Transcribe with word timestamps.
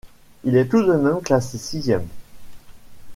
Il 0.45 0.57
est 0.57 0.67
tout 0.67 0.81
de 0.81 0.93
même 0.93 1.21
classé 1.21 1.59
sixième. 1.59 2.07